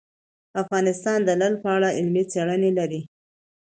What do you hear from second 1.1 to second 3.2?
د لعل په اړه علمي څېړنې لري.